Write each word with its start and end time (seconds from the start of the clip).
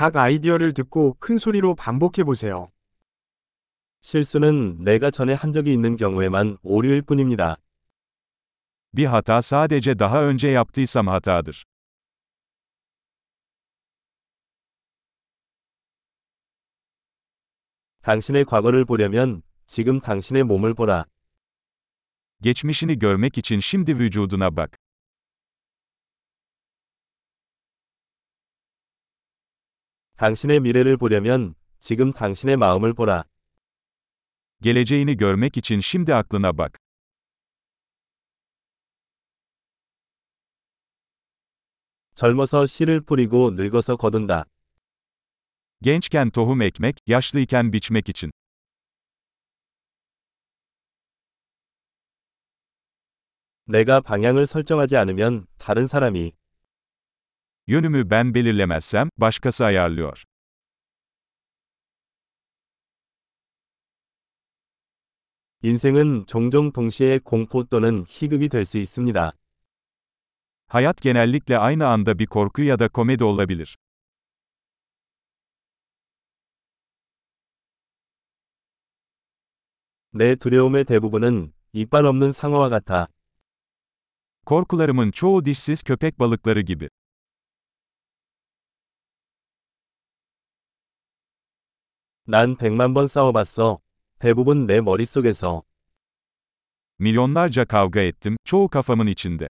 각 0.00 0.16
아이디어를 0.16 0.72
듣고 0.72 1.18
큰 1.20 1.34
so리로 1.34 1.74
반복해 1.74 2.24
보세요. 2.24 2.70
실수는 4.00 4.82
내가 4.82 5.10
전에 5.10 5.34
한 5.34 5.52
적이 5.52 5.74
있는 5.74 5.96
경우에만 5.96 6.56
오류일 6.62 7.02
뿐입니다. 7.02 7.58
Bir 8.96 9.08
hata 9.08 9.42
sadece 9.42 9.98
daha 9.98 10.22
önce 10.22 10.48
yaptıysam 10.48 11.06
hatadır. 11.06 11.66
당신의 18.00 18.46
과거를 18.46 18.86
보려면 18.86 19.42
지금 19.66 20.00
당신의 20.00 20.44
몸을 20.44 20.72
보라. 20.72 21.04
Geçmişini 22.40 22.98
görmek 22.98 23.36
için 23.36 23.60
şimdi 23.60 23.98
vücuduna 23.98 24.56
bak. 24.56 24.78
당신의 30.20 30.60
미래를 30.60 30.98
보려면 30.98 31.54
지금 31.78 32.12
당신의 32.12 32.58
마음을 32.58 32.92
보라. 32.92 33.24
Geleceğini 34.60 35.16
görmek 35.16 35.56
için 35.56 35.80
şimdi 35.80 36.14
aklına 36.14 36.58
bak. 36.58 36.76
젊어서 42.14 42.66
씨를 42.66 43.00
뿌리고 43.00 43.50
늙어서 43.52 43.96
거둔다. 43.96 44.44
Gençken 45.80 46.30
tohum 46.30 46.60
ekmek, 46.60 46.96
yaşlıyken 47.06 47.72
biçmek 47.72 48.08
için. 48.10 48.30
내가 53.66 54.00
방향을 54.00 54.44
설정하지 54.44 54.98
않으면 54.98 55.46
다른 55.56 55.86
사람이 55.86 56.32
Yönümü 57.69 58.09
ben 58.09 58.33
belirlemezsem, 58.33 59.09
başkası 59.17 59.65
ayarlıyor. 59.65 60.23
인생은 65.63 66.25
종종 66.27 66.71
동시에 66.71 67.19
공포 67.19 67.63
또는 67.63 68.05
희극이 68.07 68.49
될 68.49 68.65
수 68.65 68.77
있습니다. 68.77 69.31
Hayat 70.67 71.01
genellikle 71.01 71.57
aynı 71.57 71.87
anda 71.87 72.19
bir 72.19 72.25
korku 72.27 72.61
ya 72.61 72.79
da 72.79 72.89
komedi 72.89 73.23
olabilir. 73.23 73.75
내 80.11 80.35
두려움의 80.35 80.85
대부분은 80.85 81.51
이빨 81.73 82.05
없는 82.05 82.31
상어와 82.31 82.69
같아. 82.69 83.07
Korkularımın 84.45 85.11
çoğu 85.11 85.45
dişsiz 85.45 85.83
köpek 85.83 86.19
balıkları 86.19 86.61
gibi. 86.61 86.89
난 92.30 92.54
백만 92.54 92.94
번 92.94 93.08
싸워봤어. 93.08 93.80
대부분 94.20 94.66
내 94.66 94.80
머릿속에서. 94.80 95.64
Milyonlarca 97.00 97.64
kavga 97.64 98.00
ettim, 98.00 98.36
çoğu 98.44 98.68
kafamın 98.68 99.06
içinde. 99.08 99.48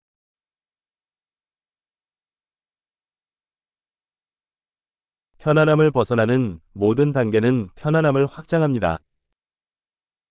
편안함을 5.39 5.91
벗어나는 5.91 6.61
모든 6.73 7.13
단계는 7.13 7.69
편안함을 7.75 8.27
확장합니다. 8.27 8.99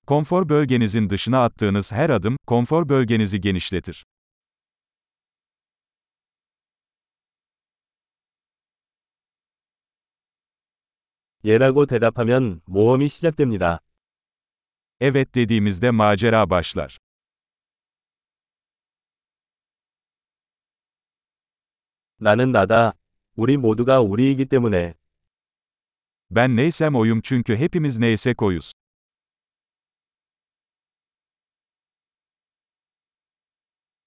Konfor 0.08 0.50
bölgenizin 0.50 1.10
dışına 1.10 1.44
attığınız 1.44 1.92
her 1.92 2.10
adım, 2.10 2.38
konfor 2.48 2.90
bölgenizi 2.90 3.42
genişletir. 3.42 4.06
예라고 11.44 11.86
대답하면 11.86 12.62
모험이 12.66 13.08
시작됩니다. 13.08 13.80
Evet 15.00 15.34
dediğimizde 15.36 15.90
macera 15.90 16.50
başlar. 16.50 16.98
나는 22.18 22.52
나다. 22.52 22.94
우리 23.38 23.56
모두가 23.56 24.02
우리이기 24.02 24.46
때문에. 24.46 24.96
Ben 26.30 26.56
neysem 26.58 26.96
oyum 26.96 27.22
çünkü 27.22 27.56
hepimiz 27.58 28.00
neyse 28.00 28.34
koyuz. 28.34 28.74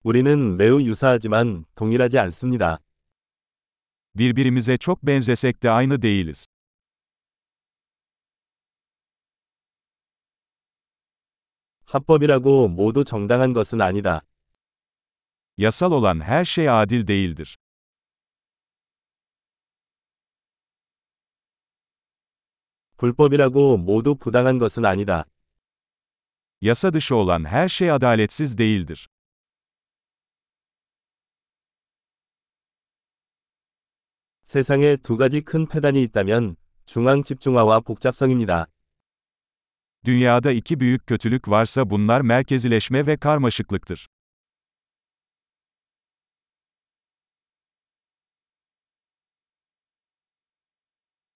우리는 0.04 0.56
매우 0.56 0.80
유사하지만 0.82 1.64
동일하지 1.74 2.18
않습니다. 2.18 2.78
Birbirimize 4.14 4.76
çok 4.78 5.02
benzesek 5.06 5.62
de 5.62 5.70
aynı 5.70 6.02
değiliz. 6.02 6.46
합법이라고 11.92 12.68
모두 12.68 13.04
정당한 13.04 13.52
것은 13.52 13.82
아니다. 13.82 14.22
Yasal 15.58 15.92
olan 15.92 16.22
her 16.22 16.44
şey 16.46 16.66
adil 16.66 17.06
değildir. 17.06 17.56
불법이라고 22.96 23.76
모두 23.76 24.14
부당한 24.14 24.58
것은 24.58 24.86
아니다. 24.86 25.26
Yasa 26.62 26.92
dışı 26.92 27.14
olan 27.14 27.44
her 27.44 27.68
şey 27.68 27.90
adaletsiz 27.90 28.56
değildir. 28.56 29.06
세상에 34.44 34.96
두 34.96 35.18
가지 35.18 35.42
큰 35.42 35.66
폐단이 35.66 36.02
있다면 36.02 36.56
중앙 36.86 37.22
집중화와 37.22 37.80
복잡성입니다. 37.80 38.68
Dünyada 40.05 40.51
iki 40.51 40.79
büyük 40.79 41.07
kötülük 41.07 41.47
varsa 41.47 41.89
bunlar 41.89 42.21
merkezileşme 42.21 43.05
ve 43.05 43.17
karmaşıklıktır. 43.17 44.07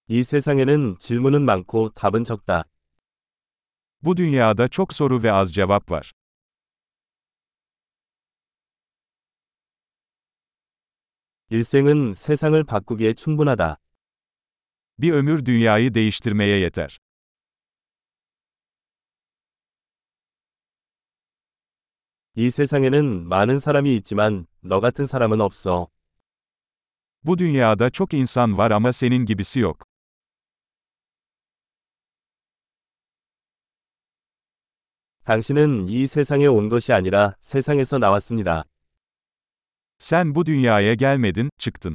이 0.09 0.23
세상에는 0.23 0.97
질문은 0.99 1.45
많고 1.45 1.89
답은 1.89 2.25
적다. 2.25 2.65
Bu 4.01 4.17
dünyada 4.17 4.67
çok 4.67 4.93
soru 4.93 5.23
ve 5.23 5.31
az 5.31 5.53
cevap 5.53 5.91
var. 5.91 6.11
일생은 11.49 12.13
세상을 12.13 12.63
바꾸기에 12.63 13.13
충분하다. 13.13 13.77
Bir 14.97 15.13
ömür 15.13 15.45
dünyayı 15.45 15.93
değiştirmeye 15.93 16.59
yeter. 16.59 16.99
이 22.38 22.50
세상에는 22.50 23.28
많은 23.28 23.58
사람이 23.58 23.96
있지만 23.96 24.46
너 24.60 24.80
같은 24.80 25.06
사람은 25.06 25.40
없어. 25.40 25.88
Bu 27.24 27.38
dünyada 27.38 27.90
çok 27.90 28.12
insan 28.14 28.58
var 28.58 28.70
ama 28.70 28.92
senin 28.92 29.24
gibisi 29.24 29.60
yok. 29.60 29.78
당신은 35.24 35.88
이 35.88 36.06
세상에 36.06 36.46
온 36.46 36.68
것이 36.68 36.92
아니라 36.92 37.34
세상에서 37.40 37.98
나왔습니다. 37.98 38.64
Sen 39.98 40.34
bu 40.34 40.44
dünyaya 40.44 40.94
gelmedin, 40.94 41.48
çıktın. 41.58 41.94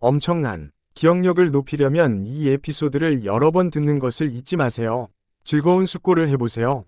엄청난 0.00 0.72
기억력을 0.94 1.50
높이려면 1.50 2.24
이 2.26 2.48
에피소드를 2.48 3.24
여러 3.24 3.50
번 3.50 3.70
듣는 3.70 3.98
것을 3.98 4.32
잊지 4.32 4.56
마세요. 4.56 5.08
즐거운 5.42 5.86
숙고를 5.86 6.28
해보세요. 6.28 6.84